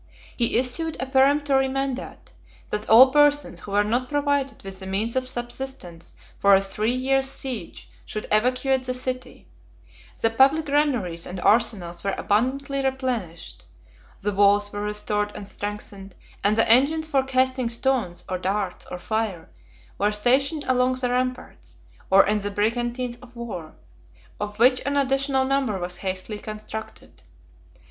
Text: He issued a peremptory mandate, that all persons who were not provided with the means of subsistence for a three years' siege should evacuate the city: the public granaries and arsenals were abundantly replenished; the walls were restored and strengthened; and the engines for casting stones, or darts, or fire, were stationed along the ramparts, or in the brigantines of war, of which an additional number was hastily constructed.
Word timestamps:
He 0.35 0.57
issued 0.57 0.97
a 0.99 1.05
peremptory 1.05 1.67
mandate, 1.67 2.31
that 2.69 2.89
all 2.89 3.11
persons 3.11 3.59
who 3.59 3.71
were 3.73 3.83
not 3.83 4.09
provided 4.09 4.63
with 4.63 4.79
the 4.79 4.87
means 4.87 5.15
of 5.15 5.27
subsistence 5.27 6.15
for 6.39 6.55
a 6.55 6.59
three 6.61 6.95
years' 6.95 7.29
siege 7.29 7.87
should 8.03 8.25
evacuate 8.31 8.85
the 8.87 8.95
city: 8.95 9.47
the 10.19 10.31
public 10.31 10.65
granaries 10.65 11.27
and 11.27 11.39
arsenals 11.41 12.03
were 12.03 12.13
abundantly 12.17 12.81
replenished; 12.83 13.65
the 14.21 14.31
walls 14.31 14.73
were 14.73 14.81
restored 14.81 15.31
and 15.35 15.47
strengthened; 15.47 16.15
and 16.43 16.57
the 16.57 16.67
engines 16.67 17.07
for 17.07 17.21
casting 17.21 17.69
stones, 17.69 18.23
or 18.27 18.39
darts, 18.39 18.87
or 18.89 18.97
fire, 18.97 19.49
were 19.99 20.11
stationed 20.11 20.63
along 20.63 20.95
the 20.95 21.11
ramparts, 21.11 21.77
or 22.09 22.25
in 22.25 22.39
the 22.39 22.49
brigantines 22.49 23.17
of 23.17 23.35
war, 23.35 23.75
of 24.39 24.57
which 24.57 24.81
an 24.83 24.97
additional 24.97 25.45
number 25.45 25.77
was 25.79 25.97
hastily 25.97 26.39
constructed. 26.39 27.21